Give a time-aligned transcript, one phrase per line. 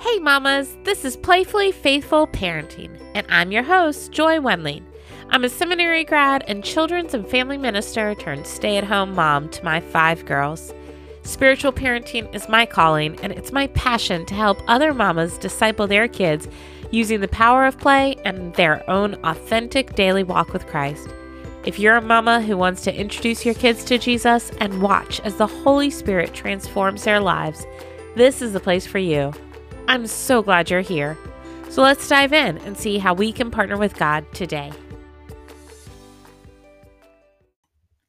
[0.00, 4.86] Hey, mamas, this is Playfully Faithful Parenting, and I'm your host, Joy Wendling.
[5.28, 9.62] I'm a seminary grad and children's and family minister turned stay at home mom to
[9.62, 10.72] my five girls.
[11.22, 16.08] Spiritual parenting is my calling, and it's my passion to help other mamas disciple their
[16.08, 16.48] kids
[16.90, 21.08] using the power of play and their own authentic daily walk with Christ.
[21.66, 25.36] If you're a mama who wants to introduce your kids to Jesus and watch as
[25.36, 27.66] the Holy Spirit transforms their lives,
[28.16, 29.34] this is the place for you.
[29.90, 31.18] I'm so glad you're here.
[31.68, 34.70] So let's dive in and see how we can partner with God today.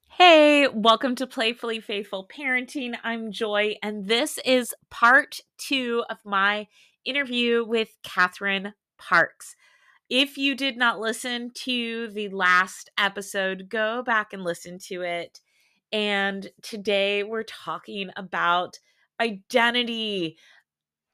[0.10, 2.94] Hey, welcome to Playfully Faithful Parenting.
[3.04, 6.68] I'm Joy, and this is part two of my
[7.04, 9.56] interview with Catherine Parks.
[10.08, 15.40] If you did not listen to the last episode, go back and listen to it.
[15.92, 18.78] And today we're talking about
[19.20, 20.38] identity.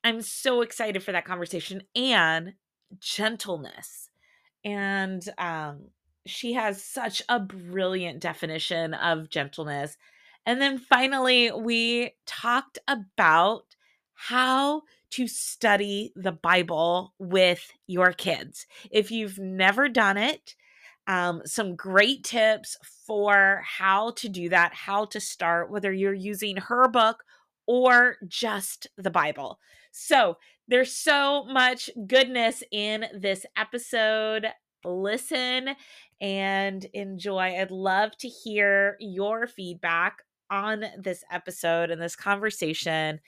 [0.04, 2.54] I'm so excited for that conversation and
[3.00, 4.10] gentleness.
[4.64, 5.90] And um,
[6.26, 9.98] she has such a brilliant definition of gentleness.
[10.46, 13.64] And then finally, we talked about
[14.14, 18.66] how to study the Bible with your kids.
[18.92, 20.56] If you've never done it,
[21.08, 26.58] um, some great tips for how to do that, how to start, whether you're using
[26.58, 27.24] her book
[27.66, 29.60] or just the Bible.
[29.98, 34.48] So, there's so much goodness in this episode.
[34.84, 35.70] Listen
[36.20, 37.60] and enjoy.
[37.60, 40.18] I'd love to hear your feedback
[40.50, 43.20] on this episode and this conversation.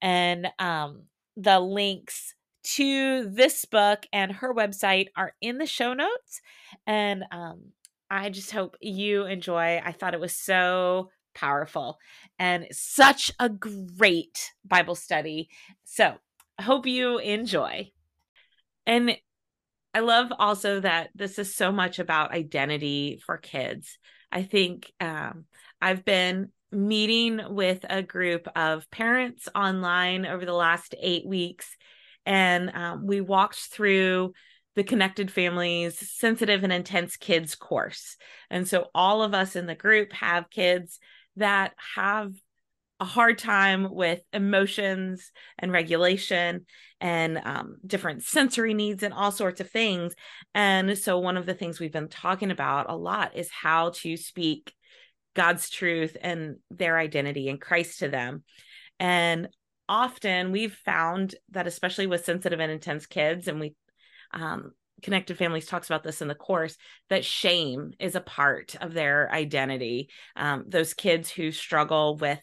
[0.00, 1.04] And um,
[1.36, 2.34] the links
[2.64, 6.40] to this book and her website are in the show notes.
[6.86, 7.72] And um,
[8.10, 9.80] I just hope you enjoy.
[9.84, 11.98] I thought it was so powerful
[12.38, 15.48] and such a great Bible study.
[15.84, 16.14] So
[16.60, 17.90] hope you enjoy.
[18.86, 19.16] And
[19.94, 23.98] I love also that this is so much about identity for kids.
[24.30, 25.44] I think um,
[25.80, 31.76] I've been meeting with a group of parents online over the last eight weeks,
[32.24, 34.32] and um, we walked through
[34.74, 38.16] the Connected Families Sensitive and Intense Kids course.
[38.48, 40.98] And so all of us in the group have kids
[41.36, 42.32] that have
[43.00, 46.66] a hard time with emotions and regulation
[47.00, 50.14] and um, different sensory needs and all sorts of things.
[50.54, 54.16] And so, one of the things we've been talking about a lot is how to
[54.16, 54.72] speak
[55.34, 58.44] God's truth and their identity in Christ to them.
[59.00, 59.48] And
[59.88, 63.74] often we've found that, especially with sensitive and intense kids, and we,
[64.32, 64.72] um,
[65.02, 66.76] Connected Families talks about this in the course,
[67.10, 70.08] that shame is a part of their identity.
[70.36, 72.40] Um, those kids who struggle with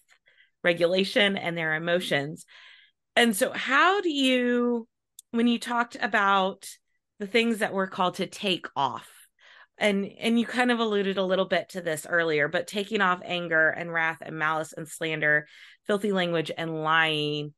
[0.63, 2.45] regulation and their emotions.
[3.15, 4.87] And so, how do you,
[5.31, 6.69] when you talked about
[7.19, 9.09] the things that we're called to take off,
[9.77, 13.21] and and you kind of alluded a little bit to this earlier but taking off
[13.23, 15.47] anger and wrath and malice and slander
[15.87, 17.53] filthy language and lying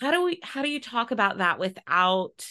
[0.00, 2.46] how do we how do you talk about that without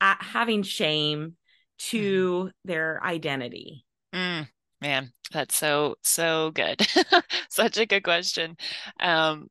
[0.00, 1.36] uh, having shame
[1.78, 2.50] to mm.
[2.64, 3.84] their identity
[4.14, 4.46] mm,
[4.80, 6.86] man that's so so good
[7.48, 8.56] such a good question
[9.00, 9.48] um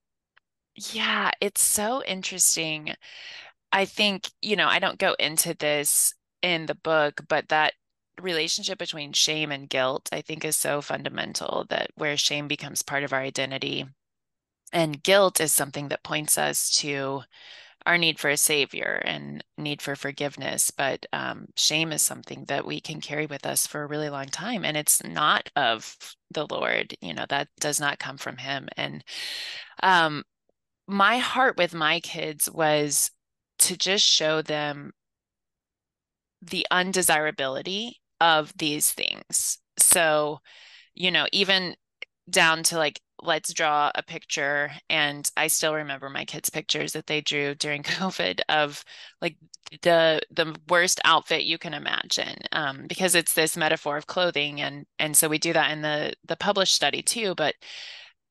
[0.76, 2.94] yeah it's so interesting
[3.72, 7.74] i think you know i don't go into this in the book but that
[8.22, 13.04] relationship between shame and guilt, I think, is so fundamental that where shame becomes part
[13.04, 13.86] of our identity.
[14.72, 17.22] And guilt is something that points us to
[17.86, 20.72] our need for a savior and need for forgiveness.
[20.72, 24.28] But um, shame is something that we can carry with us for a really long
[24.28, 24.64] time.
[24.64, 25.96] And it's not of
[26.32, 28.70] the Lord, you know, that does not come from Him.
[28.78, 29.04] And
[29.82, 30.24] um,
[30.88, 33.12] my heart with my kids was
[33.60, 34.92] to just show them
[36.42, 39.60] the undesirability of these things.
[39.78, 40.40] So,
[40.94, 41.76] you know, even
[42.30, 44.72] down to like, let's draw a picture.
[44.90, 48.84] And I still remember my kids' pictures that they drew during COVID of
[49.22, 49.38] like
[49.82, 54.86] the the worst outfit you can imagine, um, because it's this metaphor of clothing, and
[55.00, 57.34] and so we do that in the the published study too.
[57.36, 57.56] But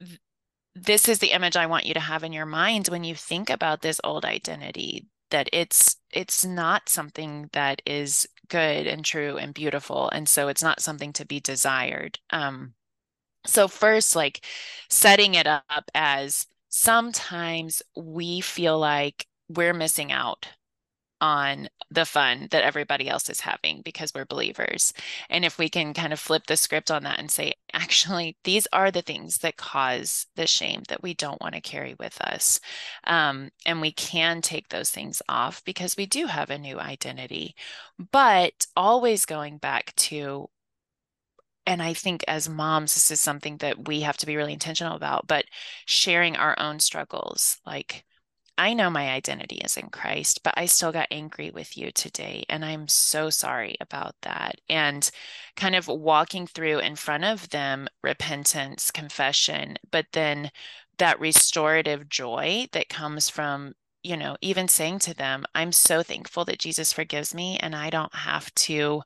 [0.01, 0.21] th-
[0.75, 3.51] this is the image I want you to have in your mind when you think
[3.51, 9.55] about this old identity that it's it's not something that is good and true and
[9.55, 12.75] beautiful and so it's not something to be desired um
[13.47, 14.45] so first like
[14.89, 20.49] setting it up as sometimes we feel like we're missing out
[21.21, 24.93] on the fun that everybody else is having because we're believers.
[25.31, 28.67] And if we can kind of flip the script on that and say, actually, these
[28.73, 32.59] are the things that cause the shame that we don't want to carry with us.
[33.05, 37.55] Um, and we can take those things off because we do have a new identity,
[38.11, 40.49] but always going back to
[41.67, 44.97] and I think as moms, this is something that we have to be really intentional
[44.97, 45.45] about, but
[45.87, 47.59] sharing our own struggles.
[47.65, 48.05] Like,
[48.59, 52.45] I know my identity is in Christ, but I still got angry with you today.
[52.49, 54.57] And I'm so sorry about that.
[54.69, 55.09] And
[55.57, 60.51] kind of walking through in front of them repentance, confession, but then
[60.99, 63.73] that restorative joy that comes from,
[64.03, 67.89] you know, even saying to them, I'm so thankful that Jesus forgives me and I
[67.91, 69.03] don't have to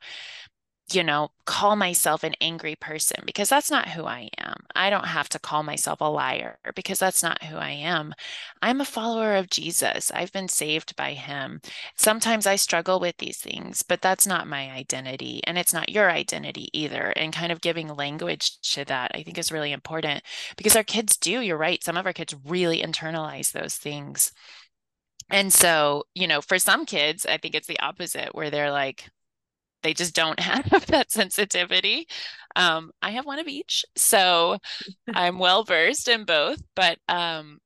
[0.92, 4.54] you know, call myself an angry person because that's not who I am.
[4.74, 8.14] I don't have to call myself a liar because that's not who I am.
[8.62, 10.12] I'm a follower of Jesus.
[10.12, 11.60] I've been saved by him.
[11.96, 16.08] Sometimes I struggle with these things, but that's not my identity and it's not your
[16.10, 17.12] identity either.
[17.16, 20.22] And kind of giving language to that, I think is really important
[20.56, 21.82] because our kids do, you're right.
[21.82, 24.30] Some of our kids really internalize those things.
[25.30, 29.10] And so, you know, for some kids, I think it's the opposite where they're like,
[29.86, 32.08] they just don't have that sensitivity.
[32.56, 34.58] Um, I have one of each, so
[35.14, 36.60] I'm well versed in both.
[36.74, 37.58] But um,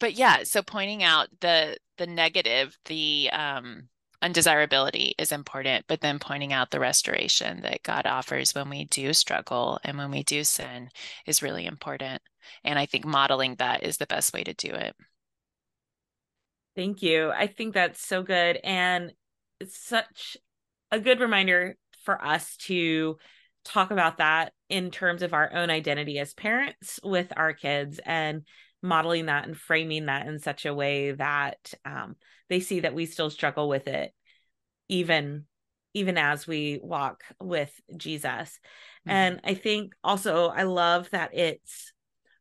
[0.00, 3.88] but yeah, so pointing out the the negative, the um,
[4.20, 9.12] undesirability is important, but then pointing out the restoration that God offers when we do
[9.12, 10.88] struggle and when we do sin
[11.26, 12.20] is really important.
[12.64, 14.96] And I think modeling that is the best way to do it.
[16.74, 17.30] Thank you.
[17.30, 18.58] I think that's so good.
[18.64, 19.12] And
[19.60, 20.36] it's such
[20.90, 23.16] a good reminder for us to
[23.64, 28.42] talk about that in terms of our own identity as parents with our kids and
[28.82, 32.14] modeling that and framing that in such a way that um,
[32.48, 34.12] they see that we still struggle with it
[34.88, 35.44] even
[35.94, 38.60] even as we walk with jesus.
[39.08, 39.10] Mm-hmm.
[39.10, 41.92] and i think also i love that it's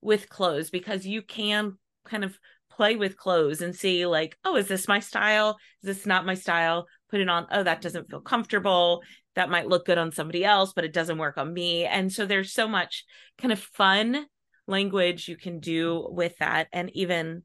[0.01, 2.37] with clothes because you can kind of
[2.69, 5.57] play with clothes and see like oh is this my style?
[5.81, 9.01] Is this not my style put it on oh that doesn't feel comfortable.
[9.35, 11.85] That might look good on somebody else but it doesn't work on me.
[11.85, 13.05] And so there's so much
[13.37, 14.25] kind of fun
[14.67, 16.67] language you can do with that.
[16.73, 17.43] And even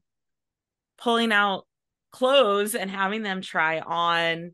[0.97, 1.65] pulling out
[2.11, 4.53] clothes and having them try on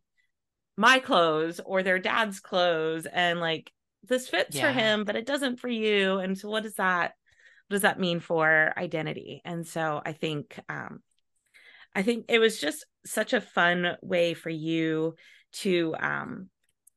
[0.78, 3.72] my clothes or their dad's clothes and like
[4.04, 4.62] this fits yeah.
[4.62, 6.20] for him but it doesn't for you.
[6.20, 7.14] And so what does that
[7.68, 9.42] what does that mean for identity?
[9.44, 11.02] And so i think um
[11.98, 15.16] I think it was just such a fun way for you
[15.54, 16.50] to um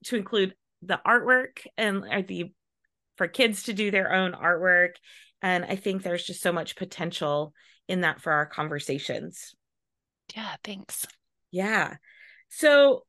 [0.05, 2.53] to include the artwork and or the
[3.17, 4.93] for kids to do their own artwork
[5.43, 7.55] and I think there's just so much potential
[7.89, 9.55] in that for our conversations.
[10.37, 11.07] Yeah, thanks.
[11.51, 11.97] Yeah.
[12.49, 13.05] So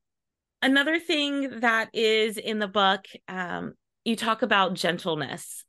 [0.62, 5.64] another thing that is in the book um you talk about gentleness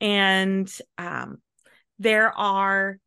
[0.00, 1.38] and um
[1.98, 2.98] there are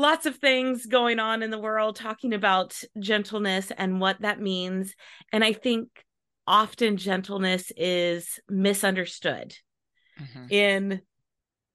[0.00, 4.94] lots of things going on in the world talking about gentleness and what that means.
[5.30, 5.88] And I think
[6.46, 9.54] often gentleness is misunderstood
[10.18, 10.46] mm-hmm.
[10.48, 11.02] in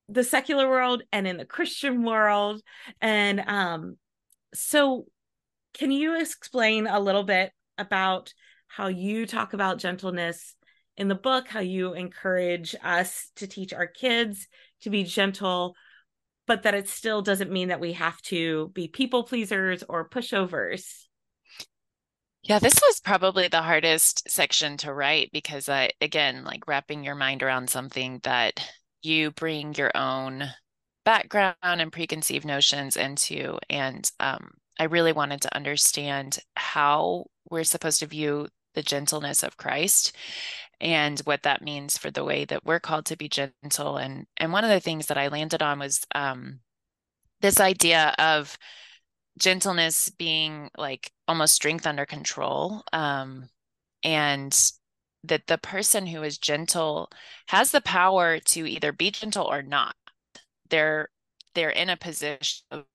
[0.10, 2.62] the secular world and in the Christian world.
[3.00, 3.98] And um,
[4.56, 5.06] so,
[5.76, 8.34] can you explain a little bit about
[8.68, 10.56] how you talk about gentleness
[10.98, 14.48] in the book, how you encourage us to teach our kids
[14.82, 15.76] to be gentle?
[16.48, 21.06] But that it still doesn't mean that we have to be people pleasers or pushovers.
[22.44, 27.16] Yeah, this was probably the hardest section to write because I, again, like wrapping your
[27.16, 28.60] mind around something that
[29.02, 30.44] you bring your own
[31.06, 33.58] background and preconceived notions into.
[33.68, 39.58] And um, I really wanted to understand how we're supposed to view the gentleness of
[39.58, 40.16] Christ
[40.82, 44.52] and what that means for the way that we're called to be gentle and and
[44.52, 46.60] one of the things that i landed on was um,
[47.42, 48.58] this idea of
[49.38, 53.50] gentleness being like almost strength under control um,
[54.04, 54.72] and
[55.24, 57.10] that the person who is gentle
[57.48, 59.96] has the power to either be gentle or not.
[60.70, 61.10] They're
[61.56, 62.86] they're in a position of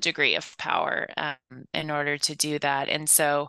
[0.00, 3.48] degree of power um, in order to do that and so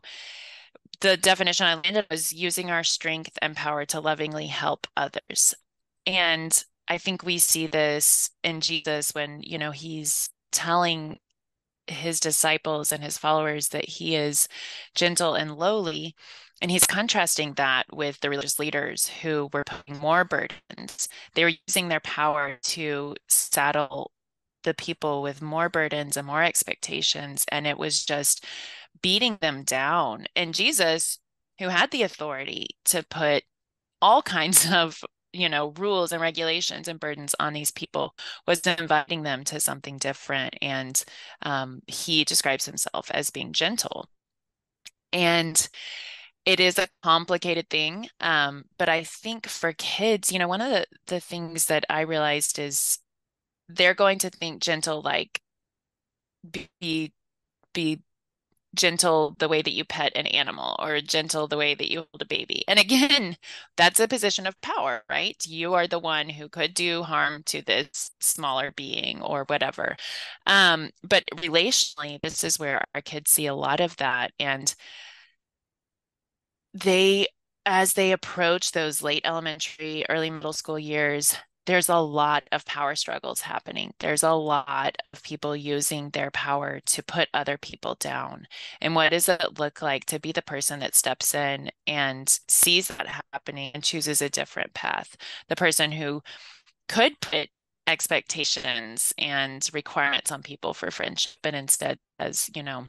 [1.02, 5.54] the definition I landed was using our strength and power to lovingly help others.
[6.06, 11.20] And I think we see this in Jesus when, you know, he's telling
[11.88, 14.48] his disciples and his followers that he is
[14.96, 16.16] gentle and lowly.
[16.62, 21.08] And he's contrasting that with the religious leaders who were putting more burdens.
[21.34, 24.12] They were using their power to saddle
[24.64, 27.46] the people with more burdens and more expectations.
[27.52, 28.46] And it was just
[29.02, 30.26] beating them down.
[30.36, 31.20] And Jesus,
[31.60, 33.44] who had the authority to put
[34.02, 38.16] all kinds of you know rules and regulations and burdens on these people
[38.48, 41.04] was inviting them to something different and
[41.44, 44.10] um, he describes himself as being gentle
[45.14, 45.70] and
[46.46, 50.72] it is a complicated thing um, but i think for kids you know one of
[50.72, 52.98] the, the things that i realized is
[53.70, 55.42] they're going to think gentle like
[56.82, 57.14] be
[57.74, 58.04] be
[58.76, 62.22] gentle the way that you pet an animal or gentle the way that you hold
[62.22, 62.64] a baby.
[62.68, 63.38] And again,
[63.78, 65.38] that's a position of power, right?
[65.48, 69.98] You are the one who could do harm to this smaller being or whatever.
[70.48, 74.34] Um, but relationally, this is where our kids see a lot of that.
[74.40, 74.74] And
[76.74, 77.28] they,
[77.66, 81.36] as they approach those late elementary, early middle school years,
[81.70, 83.94] there's a lot of power struggles happening.
[84.00, 88.48] There's a lot of people using their power to put other people down.
[88.82, 92.88] And what does it look like to be the person that steps in and sees
[92.88, 95.16] that happening and chooses a different path?
[95.48, 96.24] The person who
[96.88, 97.50] could put
[97.86, 102.88] expectations and requirements on people for friendship and instead says, you know,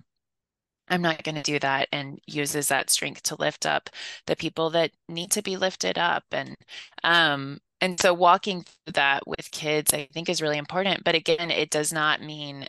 [0.88, 3.90] I'm not going to do that and uses that strength to lift up
[4.26, 6.56] the people that need to be lifted up and
[7.04, 11.50] um and so walking through that with kids i think is really important but again
[11.50, 12.66] it does not mean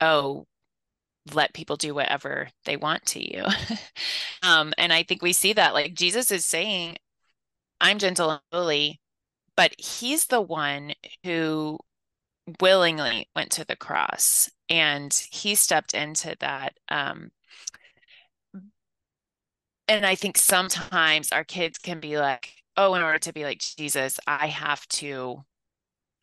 [0.00, 0.46] oh
[1.34, 3.44] let people do whatever they want to you.
[4.42, 6.96] Um and i think we see that like jesus is saying
[7.80, 9.00] i'm gentle and lowly
[9.56, 11.78] but he's the one who
[12.60, 17.30] willingly went to the cross and he stepped into that um
[19.88, 23.58] and i think sometimes our kids can be like oh, in order to be like
[23.60, 25.44] Jesus, I have to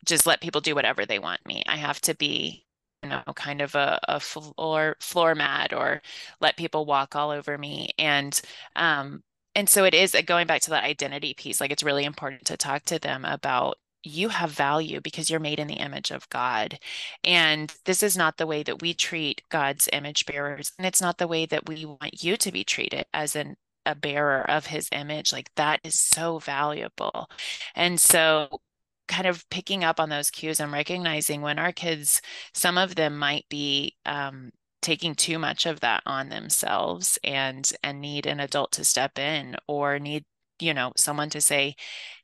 [0.06, 1.62] just let people do whatever they want me.
[1.68, 2.66] I have to be,
[3.02, 6.02] you know, kind of a, a floor floor mat or
[6.40, 7.90] let people walk all over me.
[7.98, 8.40] And
[8.76, 9.22] um,
[9.54, 11.60] and so it is going back to that identity piece.
[11.60, 15.58] Like it's really important to talk to them about you have value because you're made
[15.58, 16.78] in the image of God.
[17.24, 20.72] And this is not the way that we treat God's image bearers.
[20.78, 23.94] And it's not the way that we want you to be treated as an a
[23.94, 27.28] bearer of his image like that is so valuable.
[27.74, 28.60] And so
[29.08, 32.20] kind of picking up on those cues and recognizing when our kids
[32.54, 34.50] some of them might be um,
[34.82, 39.56] taking too much of that on themselves and and need an adult to step in
[39.68, 40.24] or need
[40.60, 41.74] you know someone to say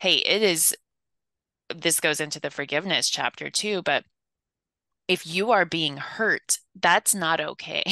[0.01, 0.77] hey it is
[1.75, 4.05] this goes into the forgiveness chapter too but
[5.13, 7.83] if you are being hurt, that's not okay.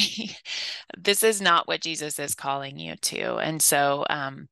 [0.97, 3.37] this is not what Jesus is calling you to.
[3.37, 4.47] And so um,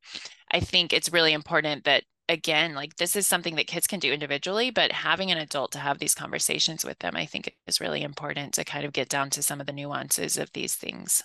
[0.52, 4.14] I think it's really important that, again, like this is something that kids can do
[4.14, 8.04] individually, but having an adult to have these conversations with them, I think is really
[8.04, 11.24] important to kind of get down to some of the nuances of these things.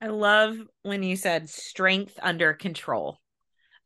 [0.00, 3.18] I love when you said strength under control.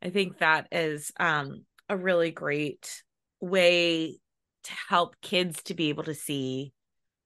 [0.01, 3.03] I think that is um, a really great
[3.41, 4.20] way
[4.63, 6.73] to help kids to be able to see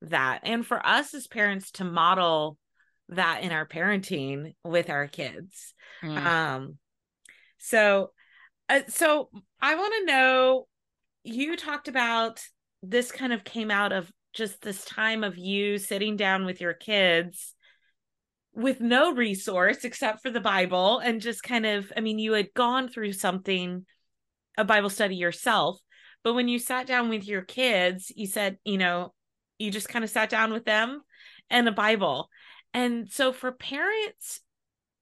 [0.02, 2.58] that and for us as parents to model
[3.10, 5.74] that in our parenting with our kids
[6.04, 6.18] mm.
[6.26, 6.78] um
[7.58, 8.12] so
[8.70, 9.30] uh, so
[9.62, 10.68] i want to know
[11.24, 12.42] you talked about
[12.84, 16.74] this kind of came out of just this time of you sitting down with your
[16.74, 17.54] kids
[18.54, 22.54] with no resource except for the bible and just kind of i mean you had
[22.54, 23.86] gone through something
[24.58, 25.80] a bible study yourself
[26.26, 29.14] but when you sat down with your kids, you said, you know,
[29.60, 31.04] you just kind of sat down with them
[31.52, 32.30] and a Bible.
[32.74, 34.42] And so for parents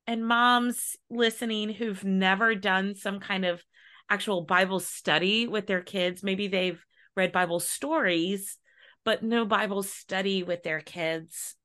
[0.06, 3.64] and moms listening who've never done some kind of
[4.10, 6.84] actual Bible study with their kids, maybe they've
[7.16, 8.58] read Bible stories,
[9.06, 11.56] but no Bible study with their kids.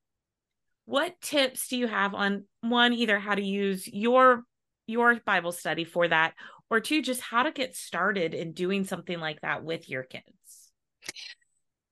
[0.85, 4.45] What tips do you have on one either how to use your
[4.87, 6.33] your Bible study for that
[6.71, 10.25] or two just how to get started in doing something like that with your kids.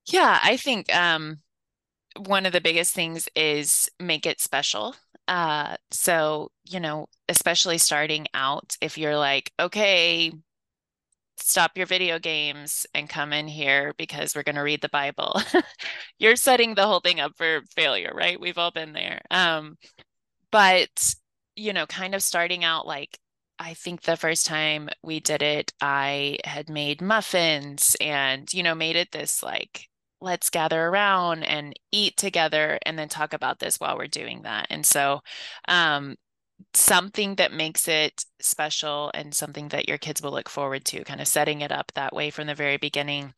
[0.06, 1.38] Yeah i think um
[2.18, 4.94] one of the biggest things is make it special.
[5.28, 10.32] Uh so you know especially starting out if you're like okay
[11.38, 15.38] stop your video games and come in here because we're going to read the bible.
[16.18, 18.40] You're setting the whole thing up for failure right?
[18.40, 19.20] We've all been there.
[19.30, 19.76] Um
[20.50, 21.14] but
[21.56, 23.18] you know kind of starting out like
[23.58, 28.74] I think the first time we did it, I had made muffins and, you know,
[28.74, 29.88] made it this like,
[30.20, 34.66] let's gather around and eat together and then talk about this while we're doing that.
[34.70, 35.20] And so,
[35.68, 36.16] um,
[36.74, 41.20] something that makes it special and something that your kids will look forward to, kind
[41.20, 43.34] of setting it up that way from the very beginning.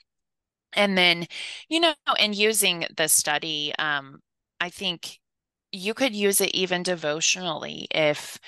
[0.75, 1.27] And then,
[1.69, 4.21] you know, and using the study, um,
[4.61, 5.19] I think
[5.73, 8.39] you could use it even devotionally if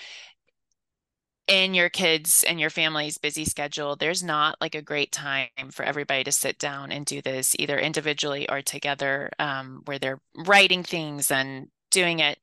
[1.51, 5.85] in your kids and your family's busy schedule, there's not like a great time for
[5.85, 10.85] everybody to sit down and do this either individually or together, um, where they're writing
[10.85, 12.39] things and doing it.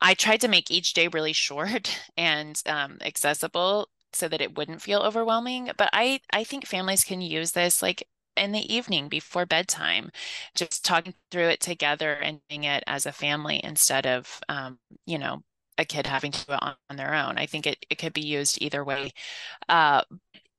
[0.00, 4.82] I tried to make each day really short and um, accessible so that it wouldn't
[4.82, 5.70] feel overwhelming.
[5.76, 10.10] But I I think families can use this like in the evening before bedtime,
[10.54, 15.18] just talking through it together and doing it as a family instead of um, you
[15.18, 15.42] know
[15.80, 17.38] a kid having to do it on, on their own.
[17.38, 19.12] I think it it could be used either way.
[19.68, 20.02] Uh,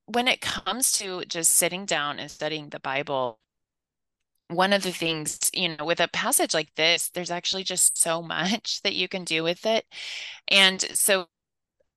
[0.06, 3.40] when it comes to just sitting down and studying the Bible,
[4.48, 8.22] one of the things, you know, with a passage like this, there's actually just so
[8.22, 9.86] much that you can do with it.
[10.48, 11.26] And so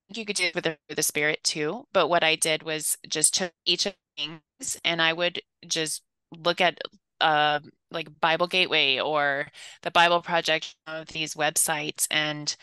[0.10, 1.88] you could do it with the, the spirit too.
[1.94, 6.04] But what I did was just took each of things and I would just
[6.38, 6.80] look at
[7.22, 7.60] uh
[7.92, 9.48] like Bible Gateway or
[9.84, 10.76] the Bible Project
[11.14, 12.56] these websites and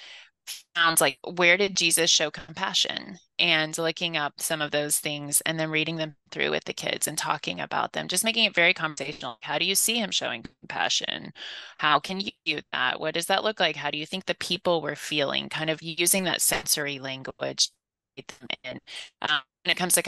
[0.75, 5.59] found like where did Jesus show compassion and looking up some of those things and
[5.59, 8.75] then reading them through with the kids and talking about them, just making it very
[8.75, 9.39] conversational.
[9.43, 11.33] How do you see him showing compassion?
[11.79, 13.01] How can you do that?
[13.01, 13.77] What does that look like?
[13.77, 15.49] How do you think the people were feeling?
[15.49, 17.71] Kind of using that sensory language.
[18.19, 20.03] Um, when it comes to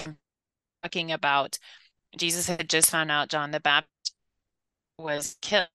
[0.83, 1.59] talking about
[2.17, 4.15] Jesus had just found out John the Baptist
[4.99, 5.69] was killed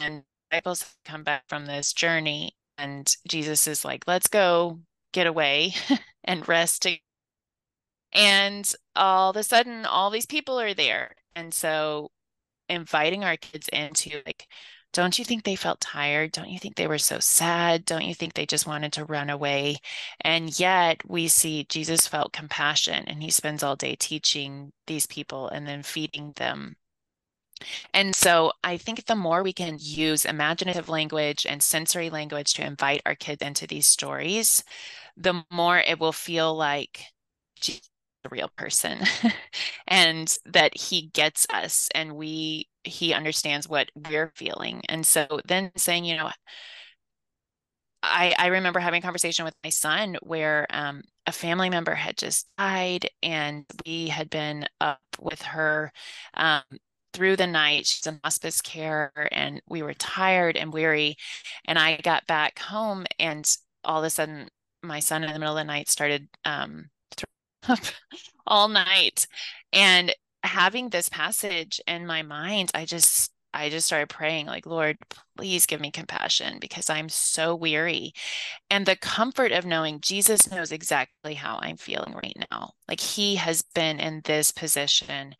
[0.00, 4.80] and disciples come back from this journey and Jesus is like, let's go
[5.12, 5.74] get away
[6.24, 6.86] and rest.
[8.12, 11.14] And all of a sudden, all these people are there.
[11.34, 12.10] And so
[12.68, 14.46] inviting our kids into like,
[14.92, 16.32] don't you think they felt tired?
[16.32, 17.84] Don't you think they were so sad?
[17.84, 19.76] Don't you think they just wanted to run away?
[20.22, 25.48] And yet we see Jesus felt compassion and he spends all day teaching these people
[25.48, 26.76] and then feeding them
[27.94, 32.66] and so I think the more we can use imaginative language and sensory language to
[32.66, 34.62] invite our kids into these stories,
[35.16, 37.02] the more it will feel like
[38.24, 39.00] a real person
[39.88, 44.82] and that he gets us and we he understands what we're feeling.
[44.88, 46.30] And so then saying, you know,
[48.02, 52.16] I, I remember having a conversation with my son where um, a family member had
[52.16, 55.92] just died and we had been up with her
[56.34, 56.62] um,
[57.16, 57.86] through the night.
[57.86, 61.16] She's in hospice care and we were tired and weary.
[61.64, 63.50] And I got back home and
[63.84, 64.48] all of a sudden
[64.82, 66.90] my son in the middle of the night started um,
[67.68, 67.78] up
[68.46, 69.26] all night.
[69.72, 74.98] And having this passage in my mind, I just I just started praying, like, Lord,
[75.36, 78.12] please give me compassion because I'm so weary.
[78.70, 82.72] And the comfort of knowing Jesus knows exactly how I'm feeling right now.
[82.88, 85.34] Like, He has been in this position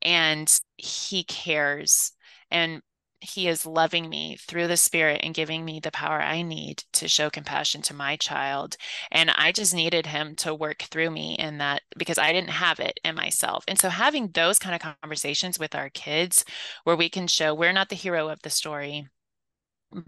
[0.00, 2.12] and He cares.
[2.50, 2.82] And
[3.20, 7.08] he is loving me through the spirit and giving me the power I need to
[7.08, 8.76] show compassion to my child.
[9.10, 12.78] And I just needed him to work through me in that because I didn't have
[12.80, 13.64] it in myself.
[13.68, 16.44] And so having those kind of conversations with our kids
[16.84, 19.08] where we can show we're not the hero of the story,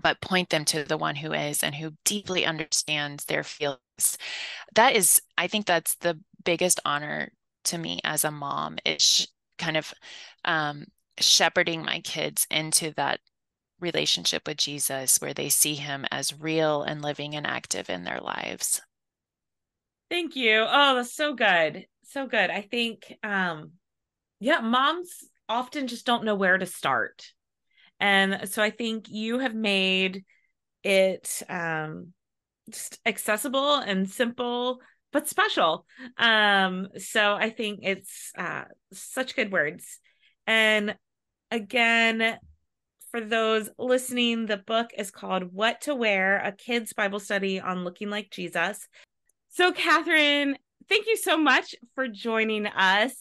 [0.02, 4.18] but point them to the one who is and who deeply understands their feelings.
[4.74, 7.30] That is, I think that's the biggest honor
[7.64, 8.78] to me as a mom.
[8.84, 9.26] It's
[9.58, 9.92] kind of
[10.44, 10.86] um,
[11.20, 13.20] shepherding my kids into that
[13.80, 18.20] relationship with Jesus where they see him as real and living and active in their
[18.20, 18.80] lives.
[20.10, 20.64] Thank you.
[20.66, 21.86] Oh, that's so good.
[22.04, 22.50] So good.
[22.50, 23.72] I think um
[24.40, 27.32] yeah, moms often just don't know where to start.
[28.00, 30.24] And so I think you have made
[30.82, 32.12] it um
[32.70, 34.80] just accessible and simple
[35.12, 35.86] but special.
[36.16, 39.98] Um so I think it's uh such good words.
[40.46, 40.96] And
[41.50, 42.38] again,
[43.10, 47.84] for those listening, the book is called What to Wear A Kid's Bible Study on
[47.84, 48.86] Looking Like Jesus.
[49.50, 50.58] So, Catherine,
[50.88, 53.14] thank you so much for joining us.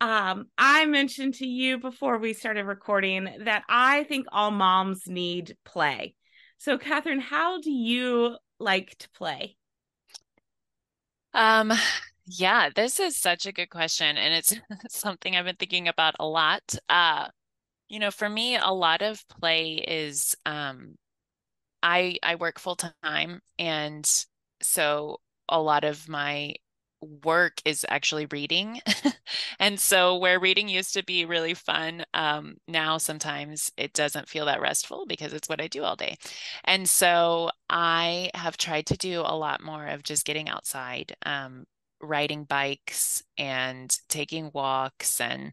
[0.00, 5.56] Um, I mentioned to you before we started recording that I think all moms need
[5.64, 6.14] play.
[6.58, 9.56] So, Catherine, how do you like to play?
[11.34, 11.72] Um,
[12.26, 14.54] yeah, this is such a good question, and it's
[14.88, 16.76] something I've been thinking about a lot.
[16.88, 17.28] Uh,
[17.88, 20.96] you know, for me, a lot of play is um,
[21.82, 24.08] I I work full time, and
[24.62, 26.54] so a lot of my
[27.24, 28.80] work is actually reading.
[29.60, 34.46] and so where reading used to be really fun, um, now sometimes it doesn't feel
[34.46, 36.16] that restful because it's what I do all day.
[36.64, 41.64] And so I have tried to do a lot more of just getting outside, um,
[42.02, 45.52] riding bikes and taking walks and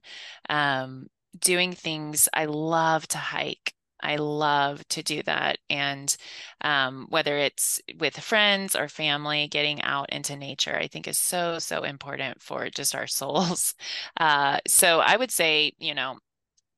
[0.50, 1.08] um,
[1.40, 2.28] doing things.
[2.34, 3.74] I love to hike.
[4.02, 5.58] I love to do that.
[5.70, 6.16] And
[6.62, 11.60] um, whether it's with friends or family, getting out into nature, I think is so,
[11.60, 13.76] so important for just our souls.
[14.18, 16.18] Uh, so I would say, you know,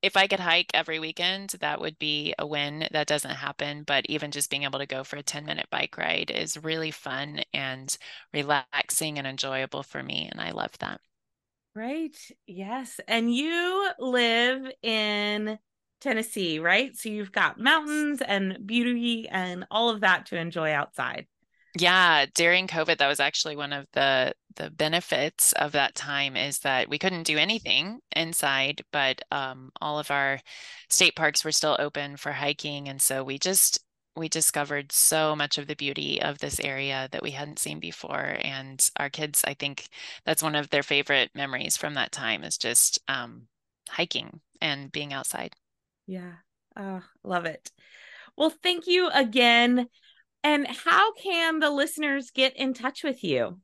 [0.02, 2.88] if I could hike every weekend, that would be a win.
[2.92, 5.98] That doesn't happen, but even just being able to go for a 10 minute bike
[5.98, 7.96] ride is really fun and
[8.34, 10.28] relaxing and enjoyable for me.
[10.32, 11.02] And I love that.
[11.74, 12.16] Right.
[12.48, 13.00] Yes.
[13.08, 15.58] And you live in
[16.02, 16.96] Tennessee, right?
[16.98, 21.28] So you've got mountains and beauty and all of that to enjoy outside.
[21.78, 26.60] Yeah, during COVID, that was actually one of the the benefits of that time is
[26.60, 30.42] that we couldn't do anything inside, but um, all of our
[30.90, 33.80] state parks were still open for hiking, and so we just
[34.18, 38.38] we discovered so much of the beauty of this area that we hadn't seen before.
[38.42, 39.88] And our kids, I think
[40.26, 43.48] that's one of their favorite memories from that time is just um,
[43.90, 45.56] hiking and being outside.
[46.08, 46.34] Yeah.
[46.76, 47.72] Oh, love it.
[48.38, 49.88] Well, thank you again.
[50.44, 53.60] And how can the listeners get in touch with you?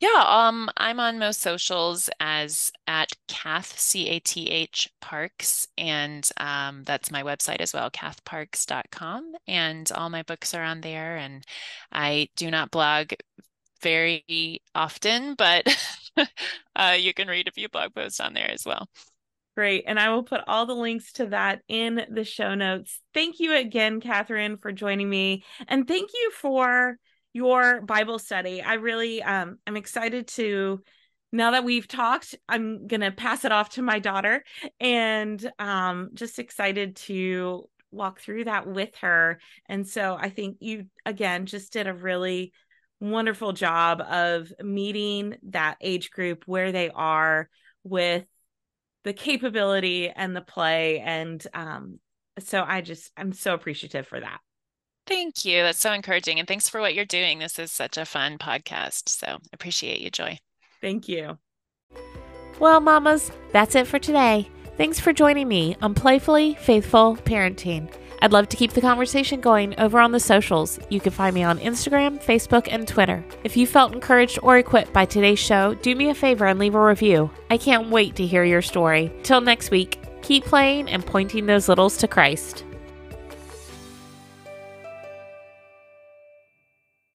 [0.00, 6.28] Yeah, um, I'm on most socials as at Cath C A T H Parks, and
[6.36, 11.16] um, that's my website as well, cathparks.com, and all my books are on there.
[11.16, 11.44] And
[11.90, 13.12] I do not blog
[13.82, 15.66] very often, but
[16.76, 18.88] uh, you can read a few blog posts on there as well.
[19.58, 19.86] Great.
[19.88, 23.00] And I will put all the links to that in the show notes.
[23.12, 25.42] Thank you again, Catherine, for joining me.
[25.66, 26.96] And thank you for
[27.32, 28.62] your Bible study.
[28.62, 30.80] I really um I'm excited to
[31.32, 34.44] now that we've talked, I'm to pass it off to my daughter
[34.78, 39.40] and um just excited to walk through that with her.
[39.68, 42.52] And so I think you again just did a really
[43.00, 47.48] wonderful job of meeting that age group where they are
[47.82, 48.24] with
[49.08, 51.98] the capability and the play and um
[52.38, 54.40] so i just i'm so appreciative for that.
[55.06, 55.62] Thank you.
[55.62, 57.38] That's so encouraging and thanks for what you're doing.
[57.38, 60.36] This is such a fun podcast so appreciate you joy.
[60.82, 61.38] Thank you.
[62.58, 64.50] Well mamas that's it for today.
[64.76, 67.90] Thanks for joining me on playfully faithful parenting
[68.20, 70.78] I'd love to keep the conversation going over on the socials.
[70.88, 73.24] You can find me on Instagram, Facebook, and Twitter.
[73.44, 76.74] If you felt encouraged or equipped by today's show, do me a favor and leave
[76.74, 77.30] a review.
[77.50, 79.12] I can't wait to hear your story.
[79.22, 82.64] Till next week, keep playing and pointing those littles to Christ.